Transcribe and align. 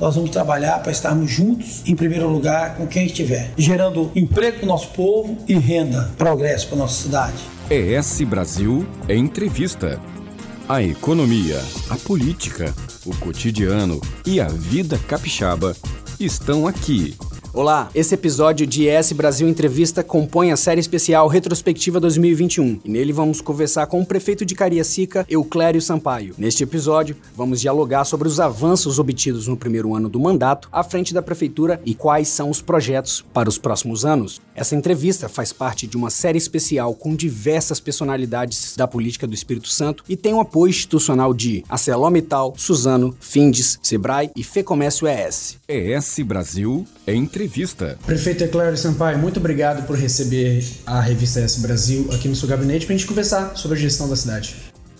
nós 0.00 0.16
vamos 0.16 0.30
trabalhar 0.30 0.78
para 0.80 0.90
estarmos 0.90 1.30
juntos, 1.30 1.82
em 1.86 1.94
primeiro 1.94 2.28
lugar, 2.28 2.76
com 2.76 2.86
quem 2.86 3.06
estiver, 3.06 3.52
gerando 3.56 4.10
emprego 4.16 4.58
para 4.58 4.64
o 4.64 4.68
nosso 4.68 4.88
povo 4.88 5.36
e 5.46 5.54
renda, 5.54 6.10
progresso 6.16 6.68
para 6.68 6.76
a 6.76 6.78
nossa 6.78 7.02
cidade. 7.02 7.36
ES 7.68 8.22
Brasil 8.22 8.86
entrevista. 9.08 10.00
A 10.68 10.82
economia, 10.82 11.60
a 11.90 11.96
política, 11.96 12.72
o 13.04 13.14
cotidiano 13.16 14.00
e 14.24 14.40
a 14.40 14.46
vida 14.48 14.98
capixaba 14.98 15.76
estão 16.18 16.66
aqui 16.66 17.16
Olá, 17.52 17.90
esse 17.96 18.14
episódio 18.14 18.64
de 18.64 18.86
ES 18.86 19.10
Brasil 19.10 19.48
Entrevista 19.48 20.04
compõe 20.04 20.52
a 20.52 20.56
série 20.56 20.80
especial 20.80 21.26
Retrospectiva 21.26 21.98
2021 21.98 22.80
e 22.84 22.88
nele 22.88 23.12
vamos 23.12 23.40
conversar 23.40 23.88
com 23.88 24.00
o 24.00 24.06
prefeito 24.06 24.44
de 24.44 24.54
Cariacica, 24.54 25.26
Euclério 25.28 25.82
Sampaio. 25.82 26.32
Neste 26.38 26.62
episódio, 26.62 27.16
vamos 27.34 27.60
dialogar 27.60 28.04
sobre 28.04 28.28
os 28.28 28.38
avanços 28.38 29.00
obtidos 29.00 29.48
no 29.48 29.56
primeiro 29.56 29.96
ano 29.96 30.08
do 30.08 30.20
mandato 30.20 30.68
à 30.70 30.84
frente 30.84 31.12
da 31.12 31.20
prefeitura 31.20 31.80
e 31.84 31.92
quais 31.92 32.28
são 32.28 32.50
os 32.50 32.62
projetos 32.62 33.24
para 33.34 33.48
os 33.48 33.58
próximos 33.58 34.04
anos. 34.04 34.40
Essa 34.54 34.76
entrevista 34.76 35.28
faz 35.28 35.52
parte 35.52 35.88
de 35.88 35.96
uma 35.96 36.08
série 36.08 36.38
especial 36.38 36.94
com 36.94 37.16
diversas 37.16 37.80
personalidades 37.80 38.76
da 38.76 38.86
política 38.86 39.26
do 39.26 39.34
Espírito 39.34 39.68
Santo 39.68 40.04
e 40.08 40.16
tem 40.16 40.32
o 40.32 40.40
apoio 40.40 40.70
institucional 40.70 41.34
de 41.34 41.64
ArcelorMittal, 41.68 42.54
Suzano, 42.56 43.12
Findes, 43.18 43.76
Sebrae 43.82 44.30
e 44.36 44.44
Fecomércio 44.44 45.08
ES. 45.08 45.58
ES 45.66 46.20
Brasil 46.24 46.86
entrevista. 47.14 47.98
Prefeito 48.04 48.44
Eclair 48.44 48.76
Sampaio, 48.76 49.18
muito 49.18 49.38
obrigado 49.38 49.86
por 49.86 49.96
receber 49.96 50.64
a 50.86 51.00
revista 51.00 51.40
ES 51.40 51.56
Brasil 51.56 52.08
aqui 52.12 52.28
no 52.28 52.36
seu 52.36 52.48
gabinete 52.48 52.86
para 52.86 52.94
a 52.94 52.98
gente 52.98 53.06
conversar 53.06 53.56
sobre 53.56 53.78
a 53.78 53.80
gestão 53.80 54.08
da 54.08 54.16
cidade. 54.16 54.56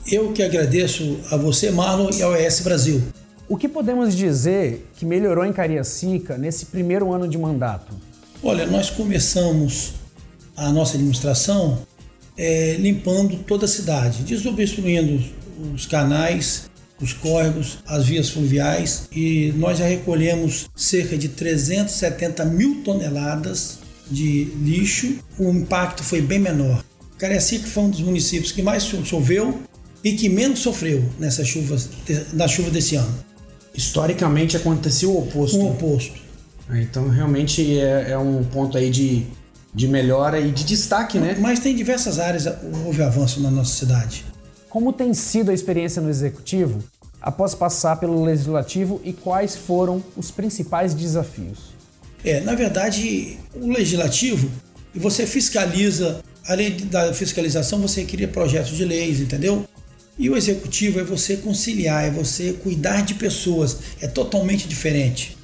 Eu 0.06 0.32
que 0.32 0.42
agradeço 0.42 1.18
a 1.30 1.36
você, 1.36 1.70
Marlon, 1.70 2.10
e 2.12 2.22
ao 2.22 2.34
ES 2.34 2.60
Brasil. 2.60 3.02
O 3.48 3.56
que 3.56 3.68
podemos 3.68 4.16
dizer 4.16 4.88
que 4.96 5.04
melhorou 5.04 5.44
em 5.44 5.52
Cariacica 5.52 6.38
nesse 6.38 6.66
primeiro 6.66 7.12
ano 7.12 7.26
de 7.26 7.36
mandato? 7.36 7.92
Olha, 8.42 8.66
nós 8.66 8.90
começamos 8.90 9.94
a 10.56 10.70
nossa 10.70 10.94
administração 10.94 11.78
é, 12.36 12.76
limpando 12.78 13.36
toda 13.44 13.64
a 13.64 13.68
cidade, 13.68 14.22
desobstruindo 14.22 15.22
os 15.74 15.84
canais, 15.84 16.69
os 17.00 17.12
córregos, 17.12 17.78
as 17.86 18.04
vias 18.06 18.28
fluviais 18.28 19.08
e 19.10 19.52
nós 19.56 19.78
já 19.78 19.86
recolhemos 19.86 20.68
cerca 20.76 21.16
de 21.16 21.28
370 21.28 22.44
mil 22.44 22.82
toneladas 22.84 23.78
de 24.10 24.44
lixo. 24.62 25.18
O 25.38 25.50
impacto 25.50 26.02
foi 26.02 26.20
bem 26.20 26.38
menor. 26.38 26.84
Cariacica 27.16 27.66
foi 27.66 27.84
um 27.84 27.90
dos 27.90 28.00
municípios 28.00 28.52
que 28.52 28.62
mais 28.62 28.84
choveu 28.84 29.60
e 30.02 30.12
que 30.12 30.28
menos 30.28 30.60
sofreu 30.60 31.04
nessa 31.18 31.44
chuva, 31.44 31.76
na 32.32 32.48
chuva 32.48 32.70
desse 32.70 32.96
ano. 32.96 33.14
Historicamente 33.74 34.56
aconteceu 34.56 35.10
o 35.10 35.18
oposto. 35.18 35.58
O 35.58 35.70
oposto. 35.70 36.20
É, 36.70 36.80
então 36.82 37.08
realmente 37.08 37.78
é, 37.78 38.10
é 38.10 38.18
um 38.18 38.42
ponto 38.44 38.76
aí 38.76 38.90
de, 38.90 39.26
de 39.74 39.88
melhora 39.88 40.40
e 40.40 40.50
de 40.50 40.64
destaque, 40.64 41.18
né? 41.18 41.36
Mas 41.38 41.60
tem 41.60 41.74
diversas 41.74 42.18
áreas 42.18 42.46
houve 42.84 43.02
avanço 43.02 43.40
na 43.40 43.50
nossa 43.50 43.74
cidade. 43.74 44.24
Como 44.70 44.92
tem 44.92 45.12
sido 45.12 45.50
a 45.50 45.54
experiência 45.54 46.00
no 46.00 46.08
executivo 46.08 46.78
após 47.20 47.56
passar 47.56 47.96
pelo 47.96 48.24
legislativo 48.24 49.00
e 49.04 49.12
quais 49.12 49.56
foram 49.56 50.02
os 50.16 50.30
principais 50.30 50.94
desafios? 50.94 51.74
É, 52.24 52.40
na 52.40 52.54
verdade, 52.54 53.36
o 53.54 53.66
legislativo 53.66 54.48
você 54.94 55.26
fiscaliza, 55.26 56.22
além 56.46 56.76
da 56.86 57.12
fiscalização, 57.12 57.80
você 57.80 58.04
cria 58.04 58.28
projetos 58.28 58.76
de 58.76 58.84
leis, 58.84 59.20
entendeu? 59.20 59.64
E 60.16 60.30
o 60.30 60.36
executivo 60.36 61.00
é 61.00 61.04
você 61.04 61.36
conciliar, 61.36 62.04
é 62.04 62.10
você 62.10 62.52
cuidar 62.52 63.00
de 63.02 63.14
pessoas, 63.14 63.78
é 64.00 64.06
totalmente 64.06 64.68
diferente. 64.68 65.36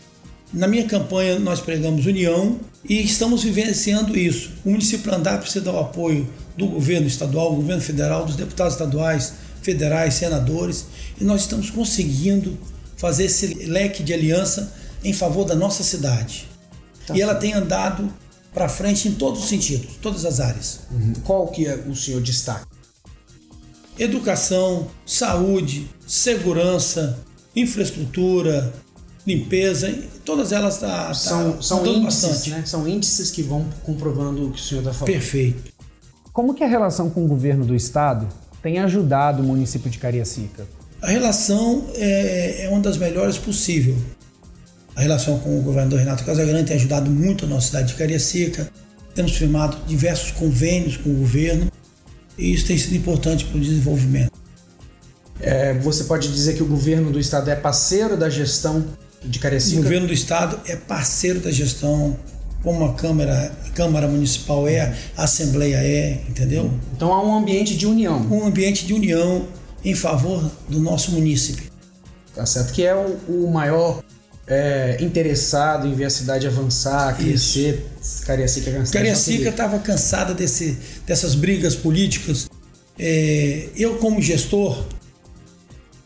Na 0.53 0.69
minha 0.69 0.87
campanha, 0.87 1.39
nós 1.39 1.61
pregamos 1.61 2.07
união 2.07 2.59
e 2.89 3.03
estamos 3.03 3.43
vivenciando 3.43 4.17
isso. 4.17 4.51
O 4.65 4.71
município 4.71 5.13
Andar 5.13 5.39
precisa 5.41 5.65
do 5.65 5.77
apoio 5.77 6.29
do 6.57 6.67
governo 6.67 7.07
estadual, 7.07 7.51
do 7.51 7.57
governo 7.57 7.83
federal, 7.83 8.25
dos 8.25 8.37
deputados 8.37 8.75
estaduais, 8.75 9.35
federais, 9.61 10.15
senadores, 10.15 10.87
e 11.21 11.25
nós 11.25 11.43
estamos 11.43 11.71
conseguindo 11.71 12.57
fazer 12.97 13.25
esse 13.25 13.47
leque 13.67 14.03
de 14.03 14.15
aliança 14.15 14.73
em 15.03 15.13
favor 15.13 15.45
da 15.45 15.55
nossa 15.55 15.83
cidade. 15.83 16.49
Tá 17.07 17.17
e 17.17 17.21
ela 17.21 17.35
tem 17.35 17.53
andado 17.53 18.13
para 18.55 18.69
frente 18.69 19.09
em 19.09 19.13
todos 19.13 19.43
os 19.43 19.49
sentidos, 19.49 19.97
todas 20.01 20.25
as 20.25 20.41
áreas. 20.41 20.81
Uhum. 20.91 21.13
Qual 21.25 21.49
que 21.49 21.67
é 21.67 21.75
o 21.75 21.95
senhor 21.95 22.23
destaque? 22.23 22.67
Educação, 23.99 24.89
saúde, 25.05 25.91
segurança, 26.07 27.19
infraestrutura, 27.55 28.73
limpeza, 29.27 29.93
todas 30.25 30.53
elas 30.53 30.79
tá, 30.79 31.07
tá 31.07 31.15
são, 31.15 31.61
são 31.61 31.87
índices, 31.87 32.23
bastante. 32.23 32.51
Né? 32.51 32.63
São 32.65 32.89
índices 32.89 33.31
que 33.31 33.43
vão 33.43 33.67
comprovando 33.83 34.47
o 34.47 34.53
que 34.53 34.61
o 34.61 34.63
senhor 34.63 34.81
está 34.81 34.93
falando. 34.93 35.13
Perfeito. 35.13 35.73
Como 36.33 36.55
que 36.55 36.63
a 36.63 36.69
relação 36.69 37.11
com 37.11 37.25
o 37.25 37.29
governo 37.29 37.65
do 37.65 37.75
estado 37.75 38.29
tem 38.63 38.79
ajudado 38.79 39.43
o 39.43 39.47
município 39.47 39.91
de 39.91 39.99
Cariacica? 39.99 40.67
A 41.03 41.09
relação 41.09 41.87
é, 41.95 42.65
é 42.65 42.69
uma 42.69 42.81
das 42.81 42.97
melhores 42.97 43.37
possível. 43.37 43.97
A 44.95 45.01
relação 45.01 45.39
com 45.39 45.59
o 45.59 45.63
governador 45.63 45.99
Renato 45.99 46.25
Casagrande 46.25 46.69
tem 46.69 46.77
ajudado 46.77 47.11
muito 47.11 47.45
a 47.45 47.49
nossa 47.49 47.67
cidade 47.67 47.89
de 47.89 47.95
Cariacica. 47.95 48.71
Temos 49.15 49.33
firmado 49.33 49.77
diversos 49.87 50.31
convênios 50.31 50.97
com 50.97 51.11
o 51.11 51.15
governo 51.15 51.71
e 52.39 52.53
isso 52.53 52.67
tem 52.67 52.79
sido 52.79 52.95
importante 52.95 53.45
para 53.45 53.57
o 53.57 53.61
desenvolvimento. 53.61 54.33
É, 55.41 55.75
você 55.75 56.05
pode 56.05 56.33
dizer 56.33 56.55
que 56.55 56.63
o 56.63 56.67
governo 56.67 57.11
do 57.11 57.21
estado 57.21 57.51
é 57.51 57.57
parceiro 57.57 58.17
da 58.17 58.31
gestão 58.31 58.85
de 59.25 59.39
Cariacica? 59.39 59.81
O 59.81 59.83
governo 59.83 60.07
do 60.07 60.13
estado 60.13 60.61
é 60.67 60.77
parceiro 60.77 61.41
da 61.41 61.51
gestão, 61.51 62.17
como 62.63 62.85
a 62.85 62.95
Câmara, 62.95 63.53
a 63.67 63.71
Câmara 63.71 64.09
Municipal 64.09 64.67
é, 64.69 64.97
a 65.17 65.25
Assembleia 65.25 65.77
é, 65.77 66.23
entendeu? 66.29 66.71
Então 66.97 67.13
há 67.13 67.23
um 67.23 67.37
ambiente 67.37 67.77
de 67.77 67.87
união. 67.87 68.21
Um 68.31 68.47
ambiente 68.47 68.87
de 68.87 68.93
união 68.93 69.47
em 69.85 69.95
favor 69.95 70.51
do 70.69 70.81
nosso 70.81 71.13
município. 71.13 71.71
Tá 72.35 72.45
certo, 72.45 72.73
que 72.73 72.85
é 72.85 72.95
o, 72.95 73.19
o 73.29 73.51
maior 73.51 74.03
é, 74.47 74.99
interessado 75.01 75.87
em 75.87 75.95
ver 75.95 76.05
a 76.05 76.11
cidade 76.11 76.47
avançar, 76.47 77.17
crescer. 77.17 77.87
Isso. 78.01 78.25
Cariacica 78.25 78.71
cansada. 78.71 78.99
Cariacica 78.99 79.49
estava 79.49 79.79
cansada 79.79 80.35
desse, 80.35 80.79
dessas 81.07 81.35
brigas 81.35 81.75
políticas. 81.75 82.49
É, 82.99 83.69
eu, 83.77 83.97
como 83.99 84.23
gestor, 84.23 84.85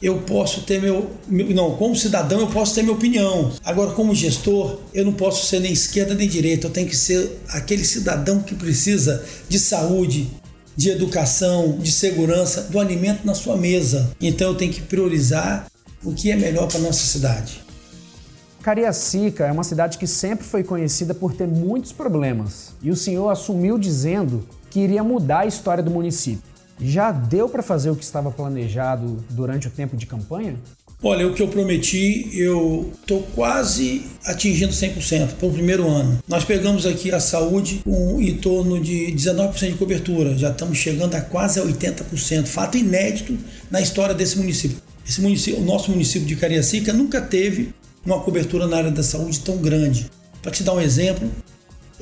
eu 0.02 0.18
posso 0.22 0.62
ter 0.62 0.80
meu, 0.80 1.10
meu, 1.28 1.46
Não, 1.54 1.76
como 1.76 1.94
cidadão 1.94 2.40
eu 2.40 2.46
posso 2.46 2.74
ter 2.74 2.82
minha 2.82 2.94
opinião. 2.94 3.52
Agora, 3.64 3.92
como 3.92 4.14
gestor, 4.14 4.78
eu 4.94 5.04
não 5.04 5.12
posso 5.12 5.46
ser 5.46 5.60
nem 5.60 5.72
esquerda 5.72 6.14
nem 6.14 6.28
direita. 6.28 6.66
Eu 6.66 6.70
tenho 6.70 6.88
que 6.88 6.96
ser 6.96 7.40
aquele 7.48 7.84
cidadão 7.84 8.40
que 8.40 8.54
precisa 8.54 9.22
de 9.48 9.58
saúde, 9.58 10.30
de 10.74 10.88
educação, 10.88 11.76
de 11.78 11.92
segurança, 11.92 12.62
do 12.62 12.80
alimento 12.80 13.26
na 13.26 13.34
sua 13.34 13.56
mesa. 13.56 14.10
Então 14.20 14.48
eu 14.48 14.54
tenho 14.54 14.72
que 14.72 14.80
priorizar 14.80 15.66
o 16.02 16.14
que 16.14 16.30
é 16.30 16.36
melhor 16.36 16.66
para 16.66 16.80
nossa 16.80 17.04
cidade. 17.04 17.60
Cariacica 18.62 19.46
é 19.46 19.52
uma 19.52 19.64
cidade 19.64 19.98
que 19.98 20.06
sempre 20.06 20.44
foi 20.44 20.62
conhecida 20.62 21.14
por 21.14 21.34
ter 21.34 21.46
muitos 21.46 21.92
problemas. 21.92 22.74
E 22.82 22.90
o 22.90 22.96
senhor 22.96 23.28
assumiu 23.30 23.78
dizendo 23.78 24.46
que 24.70 24.80
iria 24.80 25.02
mudar 25.02 25.40
a 25.40 25.46
história 25.46 25.82
do 25.82 25.90
município. 25.90 26.49
Já 26.80 27.12
deu 27.12 27.48
para 27.48 27.62
fazer 27.62 27.90
o 27.90 27.96
que 27.96 28.04
estava 28.04 28.30
planejado 28.30 29.24
durante 29.30 29.68
o 29.68 29.70
tempo 29.70 29.96
de 29.96 30.06
campanha? 30.06 30.56
Olha, 31.02 31.26
o 31.26 31.32
que 31.32 31.42
eu 31.42 31.48
prometi, 31.48 32.28
eu 32.34 32.92
estou 33.00 33.22
quase 33.34 34.04
atingindo 34.26 34.70
100% 34.70 35.28
para 35.38 35.48
o 35.48 35.52
primeiro 35.52 35.88
ano. 35.88 36.18
Nós 36.28 36.44
pegamos 36.44 36.84
aqui 36.84 37.10
a 37.10 37.18
saúde 37.18 37.80
com 37.82 38.20
em 38.20 38.36
torno 38.36 38.78
de 38.78 39.06
19% 39.06 39.70
de 39.70 39.78
cobertura, 39.78 40.36
já 40.36 40.50
estamos 40.50 40.76
chegando 40.76 41.14
a 41.14 41.20
quase 41.22 41.58
80%, 41.58 42.46
fato 42.46 42.76
inédito 42.76 43.36
na 43.70 43.80
história 43.80 44.14
desse 44.14 44.36
município. 44.36 44.76
Esse 45.08 45.22
município, 45.22 45.60
o 45.60 45.64
nosso 45.64 45.90
município 45.90 46.28
de 46.28 46.36
Cariacica 46.36 46.92
nunca 46.92 47.20
teve 47.22 47.72
uma 48.04 48.20
cobertura 48.20 48.66
na 48.66 48.76
área 48.76 48.90
da 48.90 49.02
saúde 49.02 49.40
tão 49.40 49.56
grande. 49.56 50.10
Para 50.42 50.52
te 50.52 50.62
dar 50.62 50.74
um 50.74 50.80
exemplo, 50.80 51.30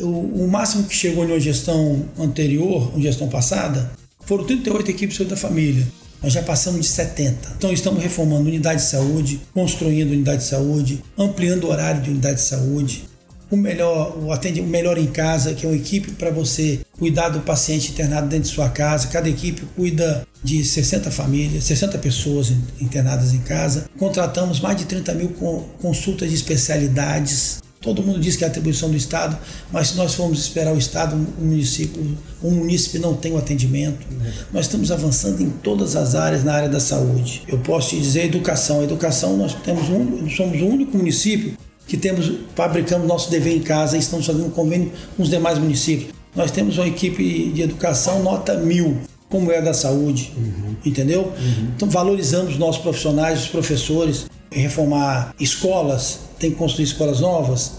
o, 0.00 0.47
máximo 0.49 0.85
que 0.85 0.94
chegou 0.94 1.25
em 1.25 1.29
uma 1.29 1.41
gestão 1.41 2.05
anterior, 2.19 2.91
uma 2.93 3.00
gestão 3.00 3.29
passada, 3.29 3.91
foram 4.29 4.45
38 4.45 4.91
equipes 4.91 5.19
da 5.27 5.37
família. 5.37 5.89
Nós 6.23 6.35
já 6.35 6.43
passamos 6.43 6.83
de 6.83 6.87
70. 6.89 7.55
Então 7.57 7.73
estamos 7.73 8.03
reformando 8.03 8.47
unidade 8.47 8.83
de 8.83 8.87
saúde, 8.87 9.41
construindo 9.55 10.11
unidade 10.11 10.43
de 10.43 10.49
saúde, 10.49 11.03
ampliando 11.17 11.65
o 11.65 11.71
horário 11.71 12.03
de 12.03 12.11
unidade 12.11 12.35
de 12.35 12.43
saúde. 12.43 13.05
O 13.51 13.57
melhor, 13.57 14.19
o 14.23 14.31
atende, 14.31 14.61
o 14.61 14.67
melhor 14.67 14.99
em 14.99 15.07
casa, 15.07 15.55
que 15.55 15.65
é 15.65 15.69
uma 15.71 15.75
equipe 15.75 16.13
para 16.13 16.31
você 16.31 16.81
cuidar 16.99 17.31
do 17.31 17.41
paciente 17.41 17.93
internado 17.93 18.29
dentro 18.29 18.51
de 18.51 18.55
sua 18.55 18.69
casa. 18.69 19.09
Cada 19.09 19.31
equipe 19.31 19.63
cuida 19.75 20.27
de 20.45 20.63
60 20.63 21.11
famílias, 21.11 21.65
60 21.65 21.97
pessoas 21.97 22.53
internadas 22.79 23.33
em 23.33 23.39
casa. 23.39 23.89
Contratamos 23.99 24.61
mais 24.61 24.77
de 24.77 24.85
30 24.85 25.15
mil 25.15 25.31
consultas 25.81 26.29
de 26.29 26.35
especialidades 26.35 27.63
Todo 27.81 28.03
mundo 28.03 28.19
diz 28.19 28.35
que 28.35 28.43
é 28.43 28.47
atribuição 28.49 28.91
do 28.91 28.97
Estado, 28.97 29.39
mas 29.73 29.89
se 29.89 29.97
nós 29.97 30.15
formos 30.15 30.41
esperar 30.41 30.75
o 30.75 30.79
Estado, 30.79 31.15
o 31.15 31.45
município, 31.45 32.19
o 32.43 32.51
município 32.51 33.01
não 33.01 33.15
tem 33.15 33.33
o 33.33 33.39
atendimento. 33.39 34.05
Nós 34.53 34.67
estamos 34.67 34.91
avançando 34.91 35.41
em 35.41 35.49
todas 35.49 35.95
as 35.95 36.17
áreas 36.17 36.43
na 36.43 36.55
área 36.55 36.69
da 36.69 36.81
saúde. 36.81 37.45
Eu 37.47 37.59
posso 37.59 37.91
te 37.91 38.01
dizer 38.01 38.25
educação. 38.25 38.81
A 38.81 38.85
educação 38.85 39.37
nós 39.37 39.55
temos 39.55 39.89
um, 39.89 40.29
somos 40.29 40.61
o 40.61 40.67
único 40.67 40.97
município 40.97 41.57
que 41.87 41.97
temos 41.97 42.31
fabricamos 42.55 43.09
nosso 43.09 43.31
dever 43.31 43.57
em 43.57 43.61
casa 43.61 43.97
e 43.97 44.01
estamos 44.01 44.27
fazendo 44.27 44.51
convênio 44.51 44.93
com 45.17 45.23
os 45.23 45.31
demais 45.31 45.59
municípios. 45.59 46.13
Nós 46.37 46.51
temos 46.51 46.77
uma 46.79 46.87
equipe 46.87 47.51
de 47.51 47.63
educação 47.63 48.23
nota 48.23 48.55
mil, 48.55 48.99
como 49.29 49.51
é 49.51 49.59
a 49.59 49.61
da 49.61 49.73
saúde, 49.73 50.33
uhum. 50.37 50.77
entendeu? 50.85 51.23
Uhum. 51.23 51.69
Então 51.75 51.89
valorizamos 51.89 52.59
nossos 52.59 52.83
profissionais, 52.83 53.43
os 53.45 53.49
professores, 53.49 54.27
reformar 54.51 55.35
escolas, 55.41 56.21
tem 56.38 56.50
que 56.50 56.56
construir 56.56 56.85
escolas 56.85 57.20
novas, 57.20 57.73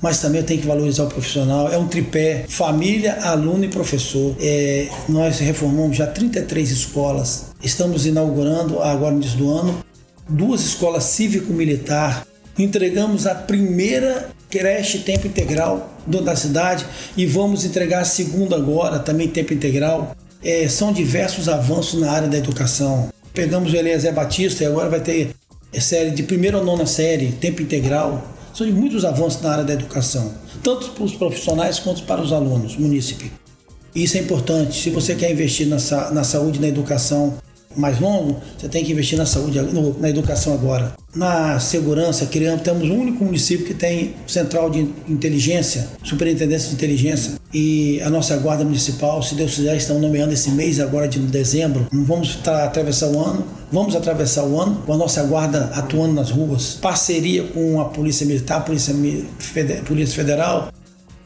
mas 0.00 0.20
também 0.20 0.42
tem 0.42 0.58
que 0.58 0.66
valorizar 0.66 1.04
o 1.04 1.08
profissional. 1.08 1.72
É 1.72 1.78
um 1.78 1.88
tripé: 1.88 2.44
família, 2.48 3.18
aluno 3.22 3.64
e 3.64 3.68
professor. 3.68 4.36
É, 4.40 4.88
nós 5.08 5.38
reformamos 5.38 5.96
já 5.96 6.06
33 6.06 6.70
escolas. 6.70 7.46
Estamos 7.62 8.06
inaugurando, 8.06 8.82
agora 8.82 9.12
no 9.12 9.20
início 9.20 9.38
do 9.38 9.50
ano, 9.50 9.84
duas 10.28 10.62
escolas 10.62 11.04
cívico-militar. 11.04 12.26
Entregamos 12.58 13.26
a 13.26 13.34
primeira 13.34 14.30
creche 14.48 15.00
tempo 15.00 15.26
integral 15.26 15.90
da 16.06 16.36
cidade 16.36 16.86
e 17.16 17.26
vamos 17.26 17.64
entregar 17.64 18.00
a 18.00 18.04
segunda 18.04 18.54
agora, 18.54 19.00
também 19.00 19.26
tempo 19.26 19.52
integral. 19.52 20.14
É, 20.42 20.68
são 20.68 20.92
diversos 20.92 21.48
avanços 21.48 21.98
na 21.98 22.12
área 22.12 22.28
da 22.28 22.36
educação. 22.36 23.08
Pegamos 23.32 23.72
o 23.72 23.76
Eliezer 23.76 24.12
Batista 24.12 24.62
e 24.62 24.66
agora 24.66 24.88
vai 24.88 25.00
ter 25.00 25.34
série 25.80 26.10
de 26.10 26.22
primeira 26.22 26.58
ou 26.58 26.64
nona 26.64 26.86
série, 26.86 27.32
tempo 27.32 27.62
integral. 27.62 28.30
São 28.52 28.66
muitos 28.68 29.04
avanços 29.04 29.42
na 29.42 29.50
área 29.50 29.64
da 29.64 29.72
educação, 29.72 30.32
tanto 30.62 30.90
para 30.90 31.04
os 31.04 31.14
profissionais 31.14 31.80
quanto 31.80 32.04
para 32.04 32.20
os 32.20 32.32
alunos, 32.32 32.76
munícipe. 32.76 33.32
Isso 33.94 34.16
é 34.16 34.20
importante. 34.20 34.80
Se 34.80 34.90
você 34.90 35.14
quer 35.14 35.30
investir 35.30 35.66
na, 35.66 35.76
na 36.10 36.24
saúde 36.24 36.60
na 36.60 36.68
educação 36.68 37.34
mais 37.76 38.00
longo, 38.00 38.36
você 38.58 38.68
tem 38.68 38.84
que 38.84 38.92
investir 38.92 39.18
na 39.18 39.26
saúde, 39.26 39.60
na 39.98 40.08
educação 40.08 40.54
agora. 40.54 40.92
Na 41.14 41.60
segurança, 41.60 42.26
criamos, 42.26 42.62
temos 42.62 42.88
um 42.90 43.00
único 43.00 43.24
município 43.24 43.66
que 43.66 43.74
tem 43.74 44.14
central 44.26 44.68
de 44.68 44.80
inteligência, 45.08 45.88
superintendência 46.02 46.68
de 46.70 46.74
inteligência 46.74 47.34
e 47.52 48.00
a 48.02 48.10
nossa 48.10 48.36
guarda 48.36 48.64
municipal, 48.64 49.22
se 49.22 49.36
Deus 49.36 49.54
quiser, 49.54 49.76
estamos 49.76 50.02
nomeando 50.02 50.32
esse 50.32 50.50
mês 50.50 50.80
agora 50.80 51.06
de 51.06 51.20
dezembro. 51.20 51.86
Não 51.92 52.04
vamos 52.04 52.36
atravessar 52.44 53.06
o 53.06 53.24
ano, 53.24 53.46
vamos 53.70 53.94
atravessar 53.94 54.44
o 54.44 54.60
ano 54.60 54.82
com 54.84 54.92
a 54.92 54.96
nossa 54.96 55.22
guarda 55.22 55.70
atuando 55.72 56.14
nas 56.14 56.30
ruas. 56.30 56.78
Parceria 56.80 57.44
com 57.44 57.80
a 57.80 57.84
Polícia 57.86 58.26
Militar, 58.26 58.64
Polícia, 58.64 58.92
Polícia 59.86 60.16
Federal, 60.16 60.72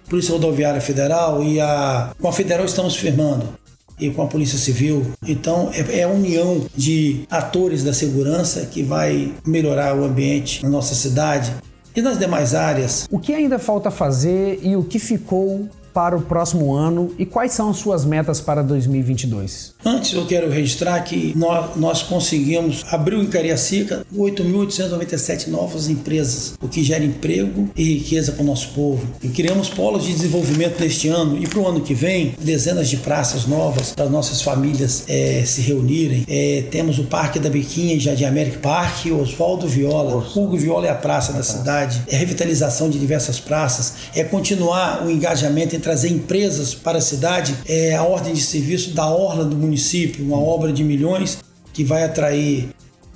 Polícia 0.08 0.32
Rodoviária 0.32 0.80
Federal 0.80 1.42
e 1.42 1.60
a, 1.60 2.10
com 2.20 2.28
a 2.28 2.32
Federal 2.32 2.64
estamos 2.64 2.96
firmando 2.96 3.57
e 3.98 4.10
com 4.10 4.22
a 4.22 4.26
Polícia 4.26 4.58
Civil. 4.58 5.06
Então 5.26 5.70
é, 5.72 6.00
é 6.00 6.02
a 6.04 6.08
união 6.08 6.66
de 6.76 7.22
atores 7.30 7.82
da 7.82 7.92
segurança 7.92 8.66
que 8.66 8.82
vai 8.82 9.32
melhorar 9.46 9.96
o 9.96 10.04
ambiente 10.04 10.62
na 10.62 10.68
nossa 10.68 10.94
cidade 10.94 11.52
e 11.94 12.02
nas 12.02 12.18
demais 12.18 12.54
áreas. 12.54 13.08
O 13.10 13.18
que 13.18 13.34
ainda 13.34 13.58
falta 13.58 13.90
fazer 13.90 14.60
e 14.62 14.76
o 14.76 14.84
que 14.84 14.98
ficou 14.98 15.68
para 15.92 16.16
o 16.16 16.20
próximo 16.20 16.74
ano 16.74 17.12
e 17.18 17.26
quais 17.26 17.52
são 17.52 17.70
as 17.70 17.78
suas 17.78 18.04
metas 18.04 18.40
para 18.40 18.62
2022? 18.62 19.74
Antes 19.84 20.12
eu 20.12 20.26
quero 20.26 20.50
registrar 20.50 21.00
que 21.02 21.32
nós, 21.36 21.76
nós 21.76 22.02
conseguimos 22.02 22.84
abrir 22.90 23.18
em 23.18 23.26
Cariacica 23.26 24.04
8.897 24.14 25.48
novas 25.48 25.88
empresas, 25.88 26.54
o 26.60 26.68
que 26.68 26.82
gera 26.82 27.04
emprego 27.04 27.70
e 27.76 27.94
riqueza 27.94 28.32
para 28.32 28.42
o 28.42 28.46
nosso 28.46 28.70
povo. 28.70 29.06
E 29.22 29.28
criamos 29.28 29.68
polos 29.68 30.04
de 30.04 30.12
desenvolvimento 30.12 30.80
neste 30.80 31.08
ano 31.08 31.38
e 31.38 31.46
para 31.46 31.58
o 31.58 31.66
ano 31.66 31.80
que 31.80 31.94
vem, 31.94 32.34
dezenas 32.40 32.88
de 32.88 32.96
praças 32.98 33.46
novas 33.46 33.92
para 33.92 34.08
nossas 34.08 34.42
famílias 34.42 35.04
é, 35.08 35.42
se 35.44 35.60
reunirem. 35.62 36.24
É, 36.28 36.64
temos 36.70 36.98
o 36.98 37.04
Parque 37.04 37.38
da 37.38 37.48
Biquinha 37.48 37.94
e 37.94 38.00
Jardim 38.00 38.24
América 38.24 38.58
Parque, 38.58 39.10
Oswaldo 39.10 39.66
Viola. 39.66 40.16
Nossa. 40.16 40.38
Hugo 40.38 40.56
Viola 40.56 40.86
é 40.86 40.90
a 40.90 40.94
praça 40.94 41.32
da 41.32 41.42
cidade. 41.42 42.02
É 42.08 42.16
revitalização 42.16 42.90
de 42.90 42.98
diversas 42.98 43.40
praças. 43.40 43.94
É 44.14 44.24
continuar 44.24 45.04
o 45.04 45.10
engajamento 45.10 45.74
trazer 45.78 46.08
empresas 46.08 46.74
para 46.74 46.98
a 46.98 47.00
cidade, 47.00 47.54
é 47.66 47.94
a 47.94 48.02
ordem 48.02 48.32
de 48.32 48.42
serviço 48.42 48.90
da 48.90 49.06
orla 49.06 49.44
do 49.44 49.56
município, 49.56 50.24
uma 50.24 50.38
obra 50.38 50.72
de 50.72 50.84
milhões 50.84 51.38
que 51.72 51.84
vai 51.84 52.04
atrair 52.04 52.68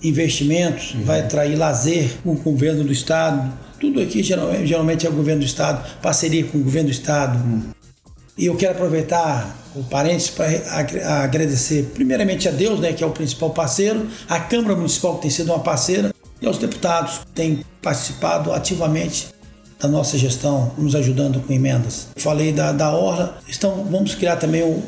investimentos, 0.03 0.95
uhum. 0.95 1.05
vai 1.05 1.21
atrair 1.21 1.57
lazer 1.57 2.11
com 2.23 2.33
o 2.33 2.37
governo 2.37 2.85
do 2.85 2.93
estado. 2.93 3.53
Tudo 3.81 4.01
aqui 4.01 4.23
geralmente 4.23 5.07
é 5.07 5.11
o 5.11 5.13
governo 5.13 5.41
do 5.41 5.47
estado, 5.47 5.85
parceria 6.01 6.45
com 6.45 6.59
o 6.59 6.63
governo 6.63 6.89
do 6.89 6.93
estado. 6.93 7.39
Uhum. 7.39 7.63
E 8.37 8.47
eu 8.47 8.57
quero 8.57 8.73
aproveitar 8.73 9.59
o 9.75 9.83
parênteses 9.85 10.31
para 10.31 10.47
agradecer 11.23 11.91
primeiramente 11.95 12.49
a 12.49 12.51
Deus, 12.51 12.81
né, 12.81 12.93
que 12.93 13.03
é 13.03 13.07
o 13.07 13.11
principal 13.11 13.51
parceiro, 13.51 14.07
a 14.29 14.39
Câmara 14.39 14.77
Municipal 14.77 15.17
que 15.17 15.23
tem 15.23 15.31
sido 15.31 15.53
uma 15.53 15.61
parceira 15.61 16.13
e 16.41 16.47
aos 16.47 16.59
deputados 16.59 17.19
que 17.19 17.27
têm 17.35 17.65
participado 17.81 18.53
ativamente 18.53 19.29
da 19.83 19.89
nossa 19.89 20.17
gestão, 20.17 20.71
nos 20.79 20.95
ajudando 20.95 21.41
com 21.41 21.53
emendas. 21.53 22.07
Falei 22.17 22.53
da, 22.53 22.71
da 22.71 22.95
Orla, 22.95 23.39
então 23.49 23.85
vamos 23.91 24.15
criar 24.15 24.37
também 24.37 24.63
o 24.63 24.81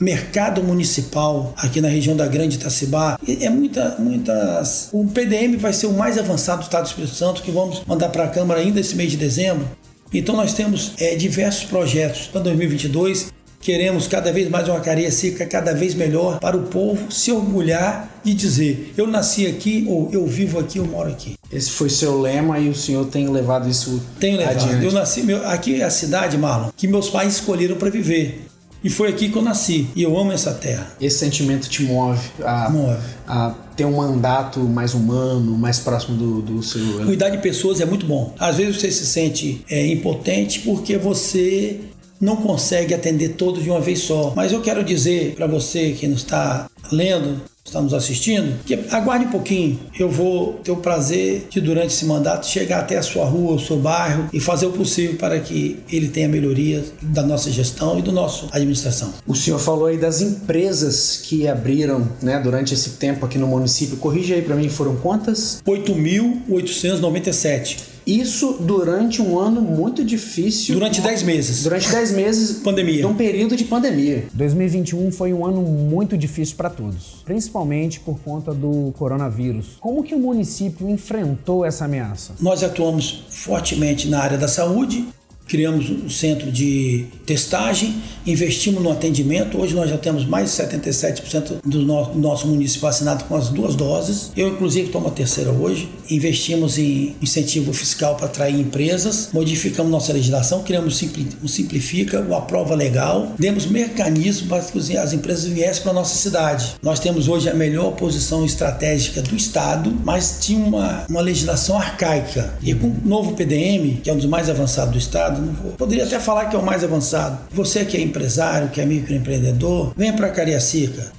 mercado 0.00 0.62
municipal 0.62 1.52
aqui 1.56 1.80
na 1.80 1.88
região 1.88 2.16
da 2.16 2.26
Grande 2.26 2.56
Itacibá. 2.56 3.18
É 3.26 3.50
muita, 3.50 3.96
muitas. 3.98 4.88
O 4.92 5.04
PDM 5.06 5.56
vai 5.56 5.72
ser 5.72 5.86
o 5.86 5.92
mais 5.92 6.16
avançado 6.16 6.60
do 6.60 6.64
Estado 6.64 6.84
do 6.84 6.88
Espírito 6.88 7.14
Santo, 7.14 7.42
que 7.42 7.50
vamos 7.50 7.82
mandar 7.86 8.10
para 8.10 8.24
a 8.24 8.28
Câmara 8.28 8.60
ainda 8.60 8.78
esse 8.78 8.94
mês 8.94 9.10
de 9.10 9.16
dezembro. 9.16 9.68
Então 10.14 10.36
nós 10.36 10.54
temos 10.54 10.92
é, 10.98 11.16
diversos 11.16 11.64
projetos 11.64 12.28
para 12.28 12.40
2022 12.42 13.34
Queremos 13.66 14.06
cada 14.06 14.30
vez 14.30 14.48
mais 14.48 14.68
uma 14.68 14.78
Cariacica 14.78 15.44
cada 15.44 15.74
vez 15.74 15.92
melhor 15.92 16.38
para 16.38 16.56
o 16.56 16.68
povo 16.68 17.10
se 17.10 17.32
orgulhar 17.32 18.20
de 18.22 18.32
dizer: 18.32 18.94
eu 18.96 19.08
nasci 19.08 19.44
aqui 19.44 19.84
ou 19.88 20.08
eu 20.12 20.24
vivo 20.24 20.60
aqui, 20.60 20.78
eu 20.78 20.84
moro 20.84 21.10
aqui. 21.10 21.34
Esse 21.52 21.70
foi 21.70 21.88
seu 21.88 22.20
lema 22.20 22.58
e 22.58 22.68
o 22.68 22.74
senhor 22.74 23.06
tem 23.06 23.28
levado 23.28 23.68
isso 23.68 24.02
Tenho 24.18 24.38
levado. 24.38 24.56
Adiante. 24.56 24.84
Eu 24.84 24.92
nasci 24.92 25.22
meu, 25.22 25.46
aqui 25.46 25.80
é 25.80 25.84
a 25.84 25.90
cidade, 25.90 26.36
Marlon, 26.36 26.70
que 26.76 26.88
meus 26.88 27.08
pais 27.08 27.34
escolheram 27.34 27.76
para 27.76 27.90
viver. 27.90 28.46
E 28.82 28.90
foi 28.90 29.08
aqui 29.08 29.28
que 29.28 29.36
eu 29.36 29.42
nasci. 29.42 29.88
E 29.96 30.02
eu 30.02 30.16
amo 30.16 30.30
essa 30.30 30.52
terra. 30.52 30.86
Esse 31.00 31.18
sentimento 31.18 31.68
te 31.68 31.82
move 31.82 32.20
a, 32.44 32.70
move. 32.70 32.96
a 33.26 33.54
ter 33.76 33.84
um 33.84 33.96
mandato 33.96 34.60
mais 34.60 34.94
humano, 34.94 35.58
mais 35.58 35.78
próximo 35.78 36.16
do, 36.16 36.42
do 36.42 36.62
seu. 36.62 37.04
Cuidar 37.04 37.30
de 37.30 37.38
pessoas 37.38 37.80
é 37.80 37.84
muito 37.84 38.06
bom. 38.06 38.32
Às 38.38 38.56
vezes 38.56 38.76
você 38.76 38.92
se 38.92 39.04
sente 39.06 39.64
é, 39.68 39.86
impotente 39.86 40.60
porque 40.60 40.96
você 40.96 41.80
não 42.20 42.36
consegue 42.36 42.94
atender 42.94 43.30
todos 43.30 43.62
de 43.62 43.70
uma 43.70 43.80
vez 43.80 44.00
só. 44.00 44.32
Mas 44.34 44.52
eu 44.52 44.60
quero 44.60 44.84
dizer 44.84 45.34
para 45.34 45.46
você 45.46 45.92
que 45.92 46.06
nos 46.06 46.20
está 46.20 46.68
lendo, 46.92 47.40
está 47.64 47.80
nos 47.80 47.92
assistindo, 47.92 48.62
que 48.64 48.74
aguarde 48.90 49.26
um 49.26 49.30
pouquinho. 49.30 49.78
Eu 49.98 50.10
vou 50.10 50.54
ter 50.64 50.70
o 50.70 50.76
prazer 50.76 51.46
de, 51.50 51.60
durante 51.60 51.88
esse 51.88 52.04
mandato, 52.04 52.46
chegar 52.46 52.80
até 52.80 52.96
a 52.96 53.02
sua 53.02 53.24
rua, 53.24 53.54
o 53.54 53.58
seu 53.58 53.76
bairro 53.76 54.28
e 54.32 54.40
fazer 54.40 54.66
o 54.66 54.72
possível 54.72 55.16
para 55.16 55.40
que 55.40 55.80
ele 55.90 56.08
tenha 56.08 56.28
melhoria 56.28 56.84
da 57.02 57.22
nossa 57.22 57.50
gestão 57.50 57.98
e 57.98 58.02
do 58.02 58.12
nosso 58.12 58.48
administração. 58.52 59.12
O 59.26 59.34
senhor 59.34 59.58
falou 59.58 59.86
aí 59.86 59.98
das 59.98 60.20
empresas 60.20 61.20
que 61.24 61.48
abriram 61.48 62.08
né, 62.22 62.38
durante 62.38 62.72
esse 62.72 62.90
tempo 62.90 63.26
aqui 63.26 63.38
no 63.38 63.48
município. 63.48 63.96
Corrija 63.96 64.36
aí 64.36 64.42
para 64.42 64.54
mim, 64.54 64.68
foram 64.68 64.94
quantas? 64.96 65.60
8.897. 65.66 67.95
Isso 68.06 68.58
durante 68.60 69.20
um 69.20 69.36
ano 69.36 69.60
muito 69.60 70.04
difícil. 70.04 70.74
Durante 70.74 71.00
10 71.00 71.24
meses. 71.24 71.64
Durante 71.64 71.90
10 71.90 72.12
meses. 72.12 72.58
pandemia. 72.58 72.98
De 72.98 73.06
um 73.06 73.14
período 73.14 73.56
de 73.56 73.64
pandemia. 73.64 74.28
2021 74.32 75.10
foi 75.10 75.32
um 75.32 75.44
ano 75.44 75.60
muito 75.60 76.16
difícil 76.16 76.54
para 76.56 76.70
todos, 76.70 77.22
principalmente 77.24 77.98
por 77.98 78.20
conta 78.20 78.54
do 78.54 78.92
coronavírus. 78.96 79.76
Como 79.80 80.04
que 80.04 80.14
o 80.14 80.20
município 80.20 80.88
enfrentou 80.88 81.64
essa 81.64 81.86
ameaça? 81.86 82.34
Nós 82.40 82.62
atuamos 82.62 83.24
fortemente 83.28 84.08
na 84.08 84.20
área 84.20 84.38
da 84.38 84.46
saúde, 84.46 85.04
criamos 85.46 85.88
um 85.90 86.10
centro 86.10 86.50
de 86.50 87.06
testagem, 87.24 87.94
investimos 88.26 88.82
no 88.82 88.90
atendimento. 88.90 89.60
Hoje 89.60 89.74
nós 89.74 89.88
já 89.88 89.96
temos 89.96 90.24
mais 90.24 90.50
de 90.50 90.62
77% 90.62 91.58
do 91.64 91.82
nosso, 91.82 92.18
nosso 92.18 92.46
município 92.48 92.82
vacinado 92.82 93.24
com 93.24 93.36
as 93.36 93.48
duas 93.48 93.74
doses. 93.74 94.32
Eu, 94.36 94.48
inclusive, 94.48 94.90
tomo 94.90 95.08
a 95.08 95.10
terceira 95.10 95.50
hoje. 95.50 95.88
Investimos 96.10 96.78
em 96.78 97.16
incentivo 97.22 97.72
fiscal 97.72 98.16
para 98.16 98.26
atrair 98.26 98.58
empresas, 98.58 99.30
modificamos 99.32 99.90
nossa 99.90 100.12
legislação, 100.12 100.62
criamos 100.62 101.00
o 101.42 101.48
Simplifica, 101.48 102.20
o 102.20 102.34
Aprova 102.34 102.74
Legal, 102.74 103.32
demos 103.38 103.66
mecanismos 103.66 104.48
para 104.48 104.62
que 104.62 104.96
as 104.96 105.12
empresas 105.12 105.44
viessem 105.44 105.82
para 105.82 105.92
a 105.92 105.94
nossa 105.94 106.16
cidade. 106.16 106.74
Nós 106.82 106.98
temos 107.00 107.28
hoje 107.28 107.48
a 107.48 107.54
melhor 107.54 107.92
posição 107.92 108.44
estratégica 108.44 109.22
do 109.22 109.36
Estado, 109.36 109.96
mas 110.04 110.38
tinha 110.40 110.64
uma, 110.64 111.04
uma 111.08 111.20
legislação 111.20 111.76
arcaica. 111.76 112.54
E 112.62 112.74
com 112.74 112.88
o 112.88 113.00
novo 113.04 113.34
PDM, 113.34 114.00
que 114.02 114.10
é 114.10 114.12
um 114.12 114.16
dos 114.16 114.26
mais 114.26 114.48
avançados 114.48 114.92
do 114.92 114.98
Estado, 114.98 115.35
avançado, 115.36 115.42
não 115.46 115.52
vou. 115.52 115.72
Poderia 115.72 116.04
até 116.04 116.18
falar 116.18 116.46
que 116.46 116.56
é 116.56 116.58
o 116.58 116.64
mais 116.64 116.82
avançado. 116.82 117.38
Você 117.52 117.84
que 117.84 117.96
é 117.96 118.00
empresário, 118.00 118.68
que 118.68 118.80
é 118.80 118.86
microempreendedor, 118.86 119.92
venha 119.96 120.12
para 120.12 120.28
Cariacica. 120.30 121.12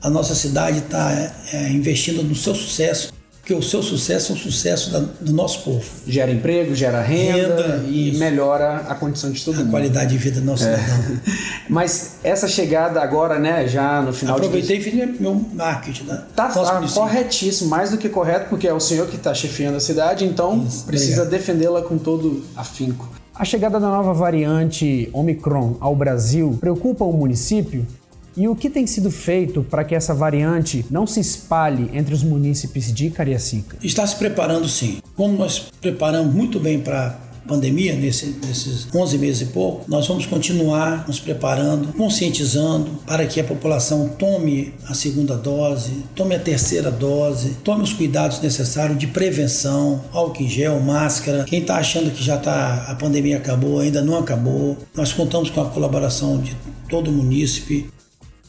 A 0.00 0.10
nossa 0.10 0.34
cidade 0.34 0.78
está 0.78 1.32
é, 1.52 1.68
investindo 1.70 2.22
no 2.24 2.34
seu 2.34 2.54
sucesso, 2.54 3.12
porque 3.40 3.54
o 3.54 3.62
seu 3.62 3.82
sucesso 3.82 4.32
é 4.32 4.34
o 4.34 4.38
sucesso 4.38 4.90
da, 4.90 4.98
do 4.98 5.32
nosso 5.32 5.62
povo. 5.62 5.84
Gera 6.06 6.30
emprego, 6.30 6.74
gera 6.74 7.00
renda, 7.00 7.56
Renda, 7.56 7.84
e 7.88 8.10
isso. 8.10 8.18
melhora 8.18 8.78
a 8.88 8.94
condição 8.96 9.30
de 9.30 9.44
todo 9.44 9.56
A 9.56 9.58
mundo. 9.60 9.70
qualidade 9.70 10.10
de 10.10 10.18
vida 10.18 10.40
do 10.40 10.46
nosso 10.46 10.64
cidadão. 10.64 11.20
Mas 11.68 12.16
essa 12.24 12.48
chegada 12.48 13.00
agora, 13.00 13.38
né, 13.38 13.66
já 13.68 14.02
no 14.02 14.12
final 14.12 14.36
Aproveitei 14.36 14.78
e 14.78 14.80
fiz 14.80 15.20
meu 15.20 15.34
marketing, 15.54 16.04
né? 16.04 16.22
Tá, 16.34 16.48
tá 16.48 16.82
corretíssimo, 16.94 17.70
mais 17.70 17.90
do 17.90 17.98
que 17.98 18.08
correto, 18.08 18.48
porque 18.48 18.66
é 18.66 18.72
o 18.72 18.80
senhor 18.80 19.06
que 19.08 19.16
está 19.16 19.32
chefiando 19.32 19.76
a 19.76 19.80
cidade, 19.80 20.24
então 20.24 20.64
Isso, 20.66 20.84
precisa 20.84 21.24
defendê-la 21.24 21.82
com 21.82 21.96
todo 21.96 22.44
afinco. 22.56 23.21
A 23.34 23.46
chegada 23.46 23.80
da 23.80 23.88
nova 23.88 24.12
variante 24.12 25.08
Omicron 25.10 25.76
ao 25.80 25.96
Brasil 25.96 26.58
preocupa 26.60 27.02
o 27.04 27.12
município? 27.14 27.86
E 28.36 28.46
o 28.46 28.54
que 28.54 28.68
tem 28.68 28.86
sido 28.86 29.10
feito 29.10 29.62
para 29.62 29.84
que 29.84 29.94
essa 29.94 30.12
variante 30.12 30.84
não 30.90 31.06
se 31.06 31.20
espalhe 31.20 31.90
entre 31.94 32.14
os 32.14 32.22
munícipes 32.22 32.92
de 32.92 33.08
Cariacica? 33.08 33.78
Está 33.82 34.06
se 34.06 34.16
preparando 34.16 34.68
sim. 34.68 34.98
Como 35.16 35.36
nós 35.36 35.70
preparamos 35.80 36.32
muito 36.34 36.60
bem 36.60 36.78
para 36.78 37.18
pandemia, 37.46 37.94
nesse- 37.94 38.36
nesses 38.46 38.86
11 38.94 39.18
meses 39.18 39.42
e 39.42 39.46
pouco, 39.46 39.84
nós 39.88 40.06
vamos 40.06 40.26
continuar 40.26 41.04
nos 41.06 41.18
preparando, 41.18 41.92
conscientizando 41.94 42.90
para 43.06 43.26
que 43.26 43.40
a 43.40 43.44
população 43.44 44.08
tome 44.08 44.72
a 44.86 44.94
segunda 44.94 45.36
dose, 45.36 45.90
tome 46.14 46.34
a 46.34 46.38
terceira 46.38 46.90
dose, 46.90 47.56
tome 47.64 47.82
os 47.82 47.92
cuidados 47.92 48.40
necessários 48.40 48.98
de 48.98 49.06
prevenção, 49.06 50.02
álcool 50.12 50.42
em 50.42 50.48
gel, 50.48 50.78
máscara. 50.80 51.44
Quem 51.44 51.60
está 51.60 51.76
achando 51.76 52.10
que 52.10 52.22
já 52.22 52.36
tá, 52.36 52.86
a 52.88 52.94
pandemia 52.94 53.36
acabou, 53.38 53.80
ainda 53.80 54.02
não 54.02 54.18
acabou. 54.18 54.76
Nós 54.94 55.12
contamos 55.12 55.50
com 55.50 55.60
a 55.60 55.66
colaboração 55.66 56.38
de 56.38 56.56
todo 56.88 57.08
o 57.10 57.12
munícipe. 57.12 57.88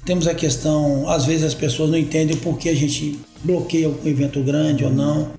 Temos 0.05 0.27
a 0.27 0.33
questão, 0.35 1.07
às 1.09 1.25
vezes 1.25 1.43
as 1.45 1.53
pessoas 1.53 1.89
não 1.89 1.97
entendem 1.97 2.35
por 2.35 2.57
que 2.57 2.67
a 2.69 2.75
gente 2.75 3.19
bloqueia 3.43 3.87
um 3.89 3.95
evento 4.05 4.41
grande 4.41 4.83
ou 4.83 4.91
não, 4.91 5.29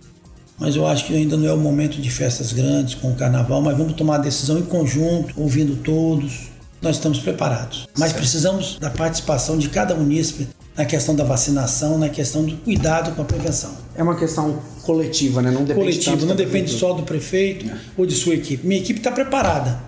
mas 0.58 0.76
eu 0.76 0.86
acho 0.86 1.06
que 1.06 1.14
ainda 1.14 1.36
não 1.36 1.48
é 1.48 1.52
o 1.52 1.58
momento 1.58 2.00
de 2.00 2.10
festas 2.10 2.52
grandes 2.52 2.94
com 2.94 3.10
o 3.10 3.14
carnaval, 3.14 3.60
mas 3.60 3.76
vamos 3.76 3.94
tomar 3.94 4.16
a 4.16 4.18
decisão 4.18 4.58
em 4.58 4.62
conjunto, 4.62 5.34
ouvindo 5.36 5.76
todos. 5.82 6.52
Nós 6.80 6.96
estamos 6.96 7.18
preparados, 7.18 7.88
mas 7.98 8.12
precisamos 8.12 8.78
da 8.78 8.90
participação 8.90 9.56
de 9.56 9.70
cada 9.70 9.94
munícipe 9.94 10.48
na 10.76 10.84
questão 10.84 11.14
da 11.14 11.24
vacinação, 11.24 11.96
na 11.98 12.08
questão 12.08 12.44
do 12.44 12.56
cuidado 12.58 13.14
com 13.14 13.22
a 13.22 13.24
prevenção. 13.24 13.74
É 13.94 14.02
uma 14.02 14.16
questão 14.16 14.60
coletiva, 14.82 15.40
né? 15.40 15.50
Não 15.50 15.64
depende 15.64 15.80
Coletivo, 15.80 16.26
não 16.26 16.36
depende 16.36 16.70
só 16.70 16.92
do 16.92 17.04
prefeito 17.04 17.70
ou 17.96 18.04
de 18.04 18.14
sua 18.14 18.34
equipe. 18.34 18.66
Minha 18.66 18.80
equipe 18.80 19.00
está 19.00 19.10
preparada 19.10 19.80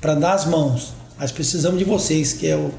para 0.00 0.14
dar 0.14 0.34
as 0.34 0.44
mãos, 0.44 0.92
mas 1.18 1.32
precisamos 1.32 1.78
de 1.78 1.84
vocês, 1.84 2.32
que 2.32 2.46
é, 2.46 2.56
o, 2.56 2.70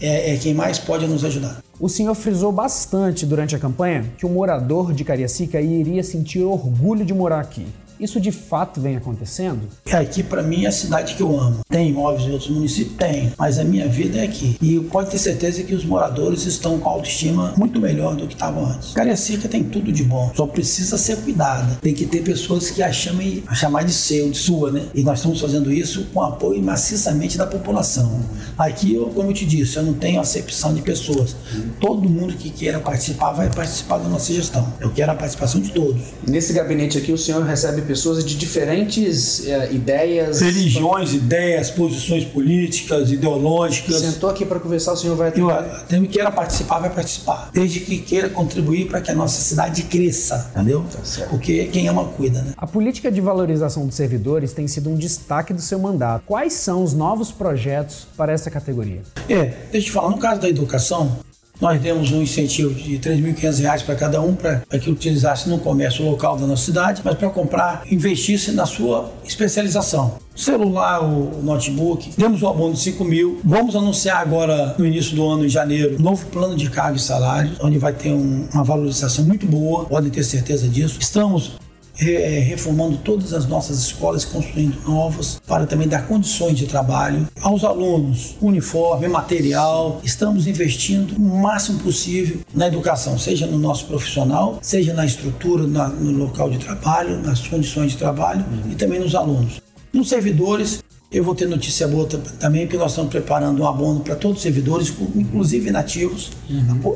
é, 0.00 0.34
é 0.34 0.36
quem 0.36 0.54
mais 0.54 0.78
pode 0.78 1.06
nos 1.06 1.24
ajudar. 1.24 1.62
O 1.78 1.88
senhor 1.88 2.14
frisou 2.14 2.52
bastante 2.52 3.24
durante 3.24 3.56
a 3.56 3.58
campanha 3.58 4.04
que 4.18 4.26
o 4.26 4.28
morador 4.28 4.92
de 4.92 5.02
Cariacica 5.02 5.60
iria 5.60 6.02
sentir 6.02 6.42
orgulho 6.42 7.04
de 7.04 7.14
morar 7.14 7.40
aqui. 7.40 7.66
Isso 8.00 8.18
de 8.18 8.32
fato 8.32 8.80
vem 8.80 8.96
acontecendo? 8.96 9.68
É, 9.86 9.96
Aqui 9.96 10.22
para 10.22 10.42
mim 10.42 10.64
é 10.64 10.68
a 10.68 10.72
cidade 10.72 11.14
que 11.14 11.22
eu 11.22 11.38
amo. 11.38 11.60
Tem 11.68 11.90
imóveis 11.90 12.26
em 12.26 12.32
outros 12.32 12.48
municípios? 12.48 12.96
Tem, 12.96 13.30
mas 13.38 13.58
a 13.58 13.64
minha 13.64 13.86
vida 13.86 14.18
é 14.18 14.24
aqui. 14.24 14.56
E 14.62 14.80
pode 14.80 15.10
ter 15.10 15.18
certeza 15.18 15.62
que 15.62 15.74
os 15.74 15.84
moradores 15.84 16.46
estão 16.46 16.78
com 16.78 16.88
autoestima 16.88 17.52
muito 17.58 17.78
melhor 17.78 18.16
do 18.16 18.26
que 18.26 18.32
estavam 18.32 18.64
antes. 18.64 18.92
Cariacica 18.92 19.46
tem 19.46 19.62
tudo 19.62 19.92
de 19.92 20.02
bom, 20.02 20.32
só 20.34 20.46
precisa 20.46 20.96
ser 20.96 21.18
cuidada. 21.18 21.78
Tem 21.82 21.92
que 21.92 22.06
ter 22.06 22.22
pessoas 22.22 22.70
que 22.70 22.82
a 22.82 22.90
chamem, 22.90 23.44
a 23.46 23.54
chamar 23.54 23.82
de 23.82 23.92
seu, 23.92 24.30
de 24.30 24.38
sua, 24.38 24.70
né? 24.70 24.86
E 24.94 25.02
nós 25.02 25.18
estamos 25.18 25.38
fazendo 25.38 25.70
isso 25.70 26.06
com 26.14 26.22
apoio 26.22 26.62
maciçamente 26.62 27.36
da 27.36 27.46
população. 27.46 28.20
Aqui, 28.56 28.94
eu, 28.94 29.08
como 29.08 29.30
eu 29.30 29.34
te 29.34 29.44
disse, 29.44 29.76
eu 29.76 29.82
não 29.82 29.92
tenho 29.92 30.20
acepção 30.20 30.72
de 30.72 30.80
pessoas. 30.80 31.36
Todo 31.78 32.08
mundo 32.08 32.32
que 32.34 32.48
queira 32.48 32.80
participar 32.80 33.32
vai 33.32 33.50
participar 33.50 33.98
da 33.98 34.08
nossa 34.08 34.32
gestão. 34.32 34.66
Eu 34.80 34.90
quero 34.90 35.12
a 35.12 35.14
participação 35.14 35.60
de 35.60 35.70
todos. 35.70 36.02
Nesse 36.26 36.54
gabinete 36.54 36.96
aqui, 36.96 37.12
o 37.12 37.18
senhor 37.18 37.44
recebe 37.44 37.82
pessoas 37.90 38.24
de 38.24 38.36
diferentes 38.36 39.48
eh, 39.48 39.72
ideias. 39.72 40.40
Religiões, 40.40 41.12
ideias, 41.12 41.72
posições 41.72 42.24
políticas, 42.24 43.10
ideológicas. 43.10 43.96
Sentou 43.96 44.30
aqui 44.30 44.44
para 44.46 44.60
conversar, 44.60 44.92
o 44.92 44.96
senhor 44.96 45.16
vai 45.16 45.32
Eu, 45.34 45.50
atender. 45.50 45.86
quem 45.88 46.04
queira 46.06 46.30
participar, 46.30 46.78
vai 46.78 46.90
participar. 46.90 47.50
Desde 47.52 47.80
que 47.80 47.98
queira 47.98 48.28
contribuir 48.28 48.86
para 48.86 49.00
que 49.00 49.10
a 49.10 49.14
nossa 49.14 49.40
cidade 49.40 49.82
cresça, 49.82 50.50
entendeu? 50.54 50.84
certo. 51.02 51.30
Porque 51.30 51.64
quem 51.66 51.88
ama, 51.88 52.04
cuida, 52.04 52.42
né? 52.42 52.52
A 52.56 52.66
política 52.66 53.10
de 53.10 53.20
valorização 53.20 53.84
dos 53.86 53.96
servidores 53.96 54.52
tem 54.52 54.68
sido 54.68 54.88
um 54.88 54.94
destaque 54.94 55.52
do 55.52 55.60
seu 55.60 55.78
mandato. 55.80 56.22
Quais 56.26 56.52
são 56.52 56.84
os 56.84 56.94
novos 56.94 57.32
projetos 57.32 58.06
para 58.16 58.32
essa 58.32 58.50
categoria? 58.52 59.02
É, 59.28 59.46
deixa 59.72 59.78
eu 59.78 59.82
te 59.82 59.90
falar, 59.90 60.10
no 60.10 60.18
caso 60.18 60.40
da 60.40 60.48
educação, 60.48 61.18
nós 61.60 61.80
demos 61.80 62.10
um 62.12 62.22
incentivo 62.22 62.72
de 62.74 62.94
R$ 62.94 62.98
3.500 62.98 63.84
para 63.84 63.94
cada 63.94 64.20
um 64.20 64.34
para 64.34 64.60
que 64.80 64.90
utilizasse 64.90 65.48
no 65.48 65.58
comércio 65.58 66.04
local 66.04 66.36
da 66.36 66.46
nossa 66.46 66.64
cidade, 66.64 67.02
mas 67.04 67.14
para 67.16 67.28
comprar, 67.30 67.82
investisse 67.90 68.52
na 68.52 68.64
sua 68.66 69.10
especialização. 69.24 70.14
Celular, 70.34 71.02
o 71.04 71.42
notebook, 71.42 72.12
demos 72.16 72.42
um 72.42 72.48
abono 72.48 72.72
de 72.72 72.80
5 72.80 73.04
mil. 73.04 73.40
Vamos 73.44 73.76
anunciar 73.76 74.18
agora, 74.22 74.74
no 74.78 74.86
início 74.86 75.14
do 75.14 75.26
ano, 75.28 75.44
em 75.44 75.48
janeiro, 75.48 76.00
novo 76.00 76.24
plano 76.26 76.56
de 76.56 76.70
cargo 76.70 76.96
e 76.96 77.00
salário, 77.00 77.50
onde 77.60 77.76
vai 77.78 77.92
ter 77.92 78.10
um- 78.10 78.46
uma 78.54 78.64
valorização 78.64 79.24
muito 79.26 79.44
boa, 79.46 79.84
podem 79.84 80.10
ter 80.10 80.24
certeza 80.24 80.66
disso. 80.66 80.96
Estamos 80.98 81.52
reformando 82.04 82.96
todas 82.98 83.32
as 83.32 83.46
nossas 83.46 83.78
escolas, 83.78 84.24
construindo 84.24 84.80
novas, 84.86 85.40
para 85.46 85.66
também 85.66 85.86
dar 85.88 86.06
condições 86.06 86.56
de 86.56 86.66
trabalho 86.66 87.26
aos 87.42 87.64
alunos, 87.64 88.36
uniforme, 88.40 89.06
material. 89.08 90.00
Estamos 90.02 90.46
investindo 90.46 91.14
o 91.16 91.20
máximo 91.40 91.78
possível 91.80 92.38
na 92.54 92.66
educação, 92.68 93.18
seja 93.18 93.46
no 93.46 93.58
nosso 93.58 93.86
profissional, 93.86 94.58
seja 94.62 94.94
na 94.94 95.04
estrutura, 95.04 95.66
na- 95.66 95.88
no 95.88 96.12
local 96.12 96.50
de 96.50 96.58
trabalho, 96.58 97.20
nas 97.22 97.46
condições 97.46 97.92
de 97.92 97.98
trabalho 97.98 98.44
e 98.70 98.74
também 98.74 98.98
nos 99.00 99.14
alunos. 99.14 99.60
Nos 99.92 100.08
servidores, 100.08 100.82
eu 101.12 101.24
vou 101.24 101.34
ter 101.34 101.46
notícia 101.48 101.88
boa 101.88 102.06
tam- 102.06 102.20
também, 102.38 102.66
porque 102.66 102.76
nós 102.78 102.92
estamos 102.92 103.10
preparando 103.10 103.62
um 103.62 103.66
abono 103.66 104.00
para 104.00 104.14
todos 104.14 104.36
os 104.38 104.42
servidores, 104.42 104.92
inclusive 105.16 105.68
inativos, 105.68 106.30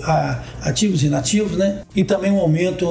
a- 0.04 0.42
ativos 0.62 1.02
e 1.02 1.06
inativos, 1.06 1.56
né? 1.56 1.80
E 1.96 2.04
também 2.04 2.30
um 2.30 2.38
aumento, 2.38 2.86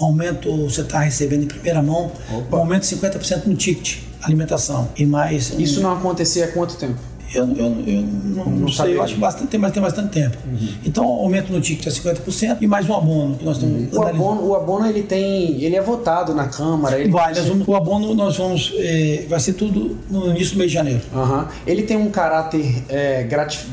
um 0.00 0.04
aumento 0.04 0.50
você 0.68 0.82
está 0.82 1.00
recebendo 1.00 1.44
em 1.44 1.46
primeira 1.46 1.82
mão, 1.82 2.12
um 2.52 2.56
aumento 2.56 2.82
de 2.82 2.88
50% 2.88 3.46
no 3.46 3.54
ticket 3.56 3.98
alimentação. 4.22 4.88
E 4.96 5.06
mais. 5.06 5.52
um- 5.52 5.60
Isso 5.60 5.80
não 5.80 5.92
acontecia 5.92 6.44
há 6.44 6.48
quanto 6.48 6.76
tempo? 6.76 6.98
Eu, 7.34 7.44
eu, 7.56 7.76
eu 7.86 8.02
não, 8.02 8.44
não 8.46 8.68
sei, 8.68 8.96
eu 8.96 9.02
acho 9.02 9.16
bastante, 9.16 9.56
mas 9.58 9.72
tem 9.72 9.82
bastante 9.82 10.08
tempo. 10.10 10.36
Então, 10.84 11.04
aumento 11.04 11.52
no 11.52 11.60
ticket 11.60 11.86
é 11.86 11.90
50% 11.90 12.58
e 12.60 12.66
mais 12.66 12.88
um 12.88 12.94
abono 12.94 13.36
que 13.36 13.44
nós 13.44 13.56
estamos 13.56 13.92
O 13.92 14.00
analisando. 14.00 14.08
abono, 14.08 14.46
o 14.48 14.54
abono 14.54 14.86
ele 14.86 15.02
tem, 15.02 15.62
ele 15.62 15.76
é 15.76 15.80
votado 15.80 16.34
na 16.34 16.46
Câmara. 16.48 16.98
Ele, 16.98 17.10
Vai, 17.10 17.34
nós 17.34 17.46
vamos, 17.46 17.68
o 17.68 17.74
abono 17.74 18.14
nós 18.14 18.36
vamos, 18.36 18.72
eh, 18.76 19.26
vai 19.28 19.40
ser 19.40 19.54
tudo 19.54 19.96
no 20.10 20.30
início 20.30 20.54
do 20.54 20.58
mês 20.58 20.70
de 20.70 20.74
janeiro. 20.74 21.00
Aham. 21.14 21.48
Ele 21.66 21.82
tem 21.82 21.96
um 21.96 22.10
caráter 22.10 22.82
é, 22.88 23.24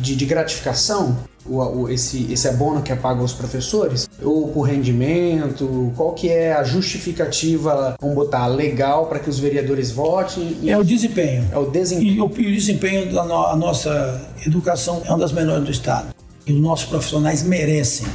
de, 0.02 0.16
de 0.16 0.26
gratificação, 0.26 1.18
o, 1.48 1.58
o- 1.84 1.90
esse, 1.90 2.32
esse 2.32 2.48
abono 2.48 2.82
que 2.82 2.92
é 2.92 2.96
pago 2.96 3.22
aos 3.22 3.34
professores? 3.34 4.10
Ou 4.22 4.48
por 4.50 4.64
rendimento? 4.64 5.92
Qual 5.96 6.14
que 6.14 6.30
é 6.30 6.54
a 6.54 6.64
justificativa, 6.64 7.96
vamos 8.00 8.16
botar, 8.16 8.48
legal 8.48 9.06
para 9.08 9.20
que 9.20 9.30
os 9.30 9.40
vereadores 9.40 9.92
votem? 9.92 10.58
E 10.62 10.70
É 10.70 10.78
o 10.78 10.84
desempenho. 10.84 11.46
é 11.52 11.58
o 11.58 11.66
desempenho. 11.70 12.14
E 12.14 12.22
o, 12.22 12.32
e 12.38 12.48
o 12.48 12.56
desempenho 12.56 13.14
da 13.14 13.24
no- 13.24 13.46
a 13.48 13.56
nossa 13.56 14.22
educação 14.46 15.02
é 15.06 15.10
uma 15.10 15.20
das 15.20 15.32
melhores 15.32 15.64
do 15.64 15.72
Estado. 15.72 16.08
E 16.48 16.54
os 16.54 16.62
nossos 16.62 16.86
profissionais 16.86 17.42
merecem, 17.42 18.06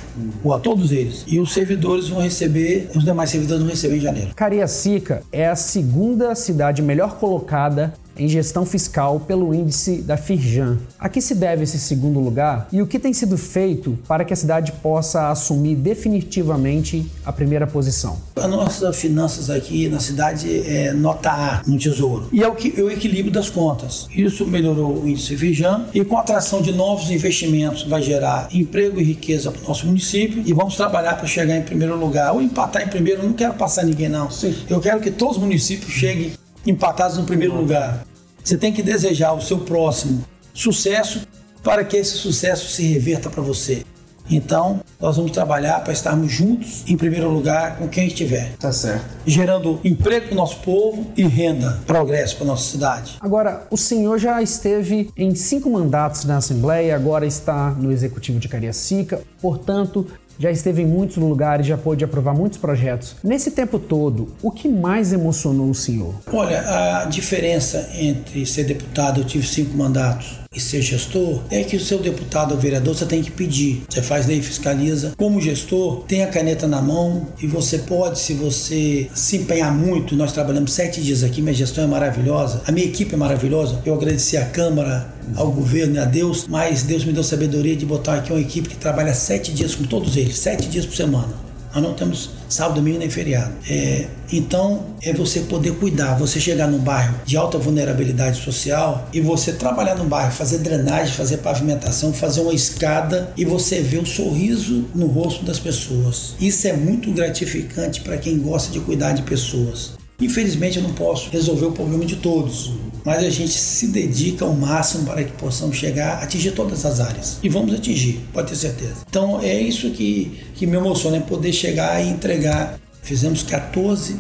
ou 0.44 0.54
a 0.54 0.60
todos 0.60 0.92
eles. 0.92 1.24
E 1.26 1.40
os 1.40 1.52
servidores 1.52 2.08
vão 2.08 2.20
receber, 2.22 2.88
os 2.94 3.04
demais 3.04 3.28
servidores 3.28 3.60
vão 3.62 3.70
receber 3.72 3.96
em 3.96 4.00
janeiro. 4.00 4.30
Cariacica 4.36 5.22
é 5.32 5.48
a 5.48 5.56
segunda 5.56 6.32
cidade 6.36 6.80
melhor 6.80 7.16
colocada 7.16 7.92
em 8.20 8.28
gestão 8.28 8.66
fiscal 8.66 9.18
pelo 9.18 9.54
índice 9.54 10.02
da 10.02 10.16
Firjan. 10.16 10.76
A 10.98 11.08
que 11.08 11.22
se 11.22 11.34
deve 11.34 11.62
esse 11.62 11.78
segundo 11.78 12.20
lugar 12.20 12.68
e 12.70 12.82
o 12.82 12.86
que 12.86 12.98
tem 12.98 13.14
sido 13.14 13.38
feito 13.38 13.98
para 14.06 14.26
que 14.26 14.32
a 14.34 14.36
cidade 14.36 14.72
possa 14.82 15.30
assumir 15.30 15.74
definitivamente 15.74 17.10
a 17.24 17.32
primeira 17.32 17.66
posição? 17.66 18.18
As 18.36 18.48
nossas 18.48 18.96
finanças 18.96 19.48
aqui 19.48 19.88
na 19.88 19.98
cidade 19.98 20.68
é 20.68 20.92
nota 20.92 21.30
A 21.30 21.62
no 21.66 21.78
Tesouro. 21.78 22.28
E 22.30 22.42
é 22.42 22.46
o, 22.46 22.54
que, 22.54 22.78
é 22.78 22.82
o 22.82 22.90
equilíbrio 22.90 23.32
das 23.32 23.48
contas. 23.48 24.06
Isso 24.14 24.46
melhorou 24.46 25.02
o 25.02 25.08
índice 25.08 25.34
Fijan 25.34 25.86
e 25.94 26.04
com 26.04 26.18
a 26.18 26.20
atração 26.20 26.60
de 26.60 26.72
novos 26.72 27.10
investimentos 27.10 27.84
vai 27.84 28.02
gerar 28.02 28.48
emprego 28.52 29.00
e 29.00 29.04
riqueza 29.04 29.50
para 29.50 29.64
o 29.64 29.68
nosso 29.68 29.86
município 29.86 30.42
e 30.44 30.52
vamos 30.52 30.76
trabalhar 30.76 31.14
para 31.14 31.26
chegar 31.26 31.56
em 31.56 31.62
primeiro 31.62 31.98
lugar. 31.98 32.34
Ou 32.34 32.42
empatar 32.42 32.82
em 32.82 32.88
primeiro, 32.88 33.22
eu 33.22 33.28
não 33.28 33.32
quero 33.32 33.54
passar 33.54 33.84
ninguém 33.84 34.10
não. 34.10 34.30
Sim. 34.30 34.54
Eu 34.68 34.78
quero 34.78 35.00
que 35.00 35.10
todos 35.10 35.36
os 35.36 35.42
municípios 35.42 35.90
cheguem 35.90 36.32
empatados 36.66 37.16
no 37.16 37.24
primeiro 37.24 37.56
lugar. 37.56 38.04
Você 38.42 38.56
tem 38.56 38.72
que 38.72 38.82
desejar 38.82 39.28
ao 39.28 39.40
seu 39.40 39.58
próximo 39.58 40.24
sucesso 40.54 41.20
para 41.62 41.84
que 41.84 41.96
esse 41.96 42.16
sucesso 42.16 42.70
se 42.70 42.82
reverta 42.84 43.28
para 43.28 43.42
você. 43.42 43.84
Então, 44.32 44.80
nós 45.00 45.16
vamos 45.16 45.32
trabalhar 45.32 45.80
para 45.82 45.92
estarmos 45.92 46.30
juntos, 46.30 46.84
em 46.86 46.96
primeiro 46.96 47.28
lugar, 47.28 47.76
com 47.78 47.88
quem 47.88 48.06
estiver 48.06 48.52
Tá 48.60 48.72
certo. 48.72 49.04
gerando 49.26 49.80
emprego 49.82 50.26
para 50.26 50.34
o 50.34 50.36
nosso 50.36 50.58
povo 50.60 51.10
e 51.16 51.24
renda, 51.24 51.80
progresso 51.84 52.36
para 52.36 52.44
a 52.44 52.46
nossa 52.46 52.70
cidade. 52.70 53.16
Agora, 53.20 53.66
o 53.70 53.76
senhor 53.76 54.18
já 54.18 54.40
esteve 54.40 55.10
em 55.16 55.34
cinco 55.34 55.68
mandatos 55.68 56.24
na 56.24 56.36
Assembleia, 56.36 56.94
agora 56.94 57.26
está 57.26 57.72
no 57.72 57.90
Executivo 57.90 58.38
de 58.38 58.48
Cariacica, 58.48 59.20
portanto, 59.42 60.06
já 60.40 60.50
esteve 60.50 60.80
em 60.80 60.86
muitos 60.86 61.18
lugares, 61.18 61.66
já 61.66 61.76
pôde 61.76 62.02
aprovar 62.02 62.34
muitos 62.34 62.58
projetos. 62.58 63.14
Nesse 63.22 63.50
tempo 63.50 63.78
todo, 63.78 64.28
o 64.42 64.50
que 64.50 64.68
mais 64.68 65.12
emocionou 65.12 65.68
o 65.68 65.74
senhor? 65.74 66.14
Olha, 66.32 67.02
a 67.02 67.04
diferença 67.04 67.90
entre 67.94 68.46
ser 68.46 68.64
deputado, 68.64 69.20
eu 69.20 69.24
tive 69.24 69.46
cinco 69.46 69.76
mandatos, 69.76 70.40
e 70.52 70.58
ser 70.58 70.82
gestor 70.82 71.44
é 71.48 71.62
que 71.62 71.76
o 71.76 71.80
seu 71.80 72.00
deputado 72.00 72.50
ou 72.50 72.58
vereador 72.58 72.92
você 72.92 73.06
tem 73.06 73.22
que 73.22 73.30
pedir. 73.30 73.84
Você 73.88 74.02
faz 74.02 74.26
lei, 74.26 74.42
fiscaliza. 74.42 75.12
Como 75.16 75.40
gestor, 75.40 76.02
tem 76.08 76.24
a 76.24 76.26
caneta 76.26 76.66
na 76.66 76.82
mão 76.82 77.28
e 77.40 77.46
você 77.46 77.78
pode, 77.78 78.18
se 78.18 78.34
você 78.34 79.08
se 79.14 79.36
empenhar 79.36 79.72
muito, 79.72 80.16
nós 80.16 80.32
trabalhamos 80.32 80.72
sete 80.72 81.00
dias 81.00 81.22
aqui, 81.22 81.40
minha 81.40 81.54
gestão 81.54 81.84
é 81.84 81.86
maravilhosa, 81.86 82.62
a 82.66 82.72
minha 82.72 82.84
equipe 82.84 83.14
é 83.14 83.16
maravilhosa. 83.16 83.80
Eu 83.86 83.94
agradeci 83.94 84.36
à 84.36 84.44
Câmara, 84.44 85.14
ao 85.36 85.52
governo 85.52 85.94
e 85.94 85.98
a 86.00 86.04
Deus, 86.04 86.48
mas 86.48 86.82
Deus 86.82 87.04
me 87.04 87.12
deu 87.12 87.22
sabedoria 87.22 87.76
de 87.76 87.86
botar 87.86 88.14
aqui 88.14 88.32
uma 88.32 88.40
equipe 88.40 88.70
que 88.70 88.76
trabalha 88.76 89.14
sete 89.14 89.52
dias 89.52 89.76
com 89.76 89.84
todos 89.84 90.16
eles, 90.16 90.36
sete 90.36 90.68
dias 90.68 90.84
por 90.84 90.96
semana. 90.96 91.49
Nós 91.72 91.82
não 91.82 91.94
temos 91.94 92.30
sábado, 92.48 92.76
domingo 92.76 92.98
nem 92.98 93.08
feriado. 93.08 93.52
É, 93.68 94.06
então, 94.32 94.86
é 95.02 95.12
você 95.12 95.40
poder 95.40 95.74
cuidar, 95.76 96.14
você 96.14 96.40
chegar 96.40 96.66
num 96.66 96.78
bairro 96.78 97.14
de 97.24 97.36
alta 97.36 97.58
vulnerabilidade 97.58 98.40
social 98.40 99.08
e 99.12 99.20
você 99.20 99.52
trabalhar 99.52 99.94
no 99.94 100.04
bairro, 100.04 100.32
fazer 100.32 100.58
drenagem, 100.58 101.14
fazer 101.14 101.38
pavimentação, 101.38 102.12
fazer 102.12 102.40
uma 102.40 102.54
escada 102.54 103.32
e 103.36 103.44
você 103.44 103.80
ver 103.80 103.98
o 103.98 104.06
sorriso 104.06 104.86
no 104.94 105.06
rosto 105.06 105.44
das 105.44 105.58
pessoas. 105.58 106.34
Isso 106.40 106.66
é 106.66 106.72
muito 106.72 107.10
gratificante 107.12 108.00
para 108.00 108.18
quem 108.18 108.38
gosta 108.38 108.72
de 108.72 108.80
cuidar 108.80 109.12
de 109.12 109.22
pessoas. 109.22 109.99
Infelizmente 110.20 110.76
eu 110.76 110.82
não 110.82 110.92
posso 110.92 111.30
resolver 111.30 111.66
o 111.66 111.72
problema 111.72 112.04
de 112.04 112.16
todos, 112.16 112.72
mas 113.04 113.24
a 113.24 113.30
gente 113.30 113.52
se 113.52 113.86
dedica 113.88 114.44
ao 114.44 114.52
máximo 114.52 115.06
para 115.06 115.24
que 115.24 115.32
possamos 115.32 115.76
chegar 115.76 116.22
atingir 116.22 116.52
todas 116.52 116.84
as 116.84 117.00
áreas. 117.00 117.38
E 117.42 117.48
vamos 117.48 117.74
atingir, 117.74 118.20
pode 118.32 118.48
ter 118.48 118.56
certeza. 118.56 118.96
Então 119.08 119.40
é 119.40 119.60
isso 119.60 119.90
que, 119.90 120.40
que 120.54 120.66
me 120.66 120.76
emociona, 120.76 121.16
é 121.16 121.20
poder 121.20 121.52
chegar 121.52 122.04
e 122.04 122.08
entregar. 122.08 122.78
Fizemos 123.02 123.42
14 123.42 124.16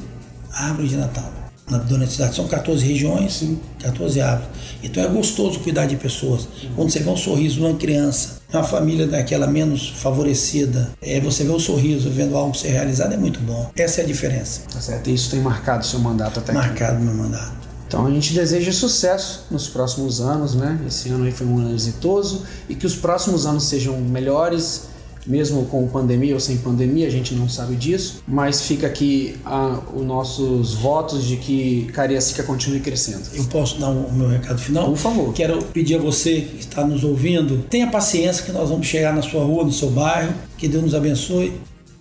árvores 0.52 0.90
de 0.90 0.96
Natal 0.96 1.39
na, 1.70 1.78
durante 1.78 2.08
a 2.08 2.12
cidade. 2.12 2.36
São 2.36 2.48
14 2.48 2.84
regiões, 2.84 3.32
Sim. 3.34 3.60
14 3.80 4.20
árvores. 4.20 4.50
Então 4.82 5.02
é 5.02 5.08
gostoso 5.08 5.60
cuidar 5.60 5.86
de 5.86 5.96
pessoas. 5.96 6.48
Quando 6.74 6.90
você 6.90 7.00
vê 7.00 7.10
um 7.10 7.16
sorriso 7.16 7.56
de 7.56 7.60
uma 7.60 7.74
criança, 7.74 8.40
uma 8.52 8.64
família 8.64 9.06
daquela 9.06 9.46
menos 9.46 9.88
favorecida, 9.88 10.90
é, 11.00 11.20
você 11.20 11.44
vê 11.44 11.50
um 11.50 11.58
sorriso 11.60 12.10
vendo 12.10 12.36
algo 12.36 12.54
ser 12.56 12.68
realizado, 12.68 13.12
é 13.12 13.16
muito 13.16 13.40
bom. 13.40 13.70
Essa 13.76 14.00
é 14.00 14.04
a 14.04 14.06
diferença. 14.06 14.62
Tá 14.72 14.80
certo. 14.80 15.08
E 15.08 15.14
isso 15.14 15.30
tem 15.30 15.40
marcado 15.40 15.86
seu 15.86 15.98
mandato 15.98 16.40
até 16.40 16.52
Marcado 16.52 16.96
aqui. 16.96 17.04
meu 17.04 17.14
mandato. 17.14 17.60
Então 17.86 18.06
a 18.06 18.10
gente 18.10 18.32
deseja 18.32 18.70
sucesso 18.70 19.46
nos 19.50 19.68
próximos 19.68 20.20
anos, 20.20 20.54
né? 20.54 20.78
Esse 20.86 21.08
ano 21.08 21.24
aí 21.24 21.32
foi 21.32 21.44
um 21.44 21.58
ano 21.58 21.74
exitoso 21.74 22.44
e 22.68 22.74
que 22.76 22.86
os 22.86 22.94
próximos 22.94 23.46
anos 23.46 23.64
sejam 23.64 24.00
melhores 24.00 24.89
mesmo 25.26 25.64
com 25.66 25.86
pandemia 25.88 26.34
ou 26.34 26.40
sem 26.40 26.56
pandemia, 26.58 27.06
a 27.06 27.10
gente 27.10 27.34
não 27.34 27.48
sabe 27.48 27.76
disso, 27.76 28.22
mas 28.26 28.62
fica 28.62 28.86
aqui 28.86 29.36
a, 29.44 29.80
os 29.94 30.04
nossos 30.04 30.74
votos 30.74 31.24
de 31.24 31.36
que 31.36 31.90
Cariacica 31.92 32.42
continue 32.42 32.80
crescendo. 32.80 33.22
Eu 33.34 33.44
posso 33.44 33.78
dar 33.78 33.88
o 33.88 34.12
meu 34.12 34.28
recado 34.28 34.58
final? 34.58 34.86
Por 34.86 34.96
favor. 34.96 35.32
Quero 35.34 35.62
pedir 35.64 35.96
a 35.96 35.98
você 35.98 36.40
que 36.40 36.60
está 36.60 36.84
nos 36.84 37.04
ouvindo, 37.04 37.64
tenha 37.68 37.90
paciência 37.90 38.44
que 38.44 38.52
nós 38.52 38.68
vamos 38.68 38.86
chegar 38.86 39.14
na 39.14 39.22
sua 39.22 39.44
rua, 39.44 39.64
no 39.64 39.72
seu 39.72 39.90
bairro, 39.90 40.32
que 40.56 40.68
Deus 40.68 40.82
nos 40.82 40.94
abençoe. 40.94 41.52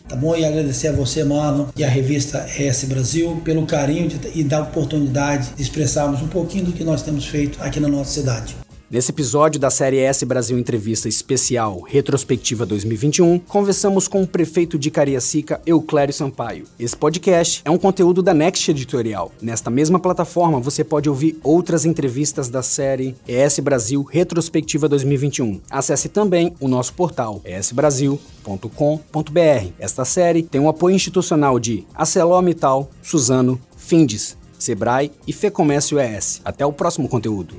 Tá 0.08 0.16
bom? 0.16 0.36
E 0.36 0.44
agradecer 0.44 0.88
a 0.88 0.92
você, 0.92 1.24
Marlon, 1.24 1.68
e 1.78 1.84
a 1.84 1.88
revista 1.88 2.44
ES 2.58 2.86
Brasil 2.86 3.40
pelo 3.46 3.64
carinho 3.68 4.10
de, 4.10 4.20
e 4.34 4.44
da 4.44 4.60
oportunidade 4.60 5.52
de 5.56 5.62
expressarmos 5.62 6.20
um 6.20 6.28
pouquinho 6.28 6.66
do 6.66 6.72
que 6.72 6.84
nós 6.84 7.04
temos 7.04 7.28
feito 7.28 7.62
aqui 7.62 7.80
na 7.80 7.88
nossa 7.88 8.12
cidade. 8.12 8.56
Nesse 8.92 9.12
episódio 9.12 9.60
da 9.60 9.70
série 9.70 10.00
S 10.00 10.26
Brasil 10.26 10.58
Entrevista 10.58 11.08
Especial 11.08 11.82
Retrospectiva 11.82 12.66
2021, 12.66 13.38
conversamos 13.38 14.08
com 14.08 14.24
o 14.24 14.28
prefeito 14.28 14.80
de 14.80 14.90
Cariacica, 14.90 15.62
Euclério 15.64 16.12
Sampaio. 16.12 16.66
Esse 16.80 16.98
podcast 16.98 17.62
é 17.64 17.70
um 17.70 17.78
conteúdo 17.78 18.24
da 18.24 18.34
Next 18.34 18.72
Editorial. 18.72 19.32
Nesta 19.40 19.70
mesma 19.70 20.00
plataforma 20.00 20.60
você 20.60 20.84
pode 20.84 21.08
ouvir 21.08 21.40
outras 21.44 21.86
entrevistas 21.86 22.50
da 22.50 22.64
série 22.64 23.16
ES 23.28 23.60
Brasil 23.60 24.02
Retrospectiva 24.02 24.90
2021. 24.90 25.62
Acesse 25.70 26.10
também 26.10 26.56
o 26.60 26.68
nosso 26.68 26.96
portal 26.96 27.44
esbrasil.com.br. 27.46 29.72
Esta 29.78 30.04
série 30.04 30.42
tem 30.42 30.60
o 30.60 30.64
um 30.64 30.70
apoio 30.70 30.96
institucional 30.96 31.60
de 31.60 31.86
ArcelorMittal, 31.94 32.90
Suzano, 33.04 33.62
Findes, 33.78 34.39
Sebrae 34.60 35.12
e 35.26 35.34
Fecomércio 35.34 36.00
ES. 36.00 36.42
Até 36.46 36.66
o 36.66 36.74
próximo 36.74 37.10
conteúdo. 37.10 37.56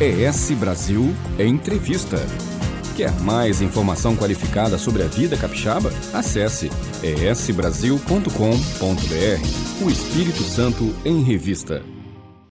ES 0.00 0.50
Brasil 0.58 1.14
Entrevista. 1.38 2.18
Quer 2.96 3.10
mais 3.20 3.62
informação 3.62 4.14
qualificada 4.14 4.76
sobre 4.76 5.02
a 5.02 5.06
vida 5.06 5.36
capixaba? 5.36 5.90
Acesse 6.12 6.68
esbrasil.com.br. 7.02 9.84
O 9.84 9.90
Espírito 9.90 10.42
Santo 10.42 10.94
em 11.04 11.22
Revista. 11.22 11.82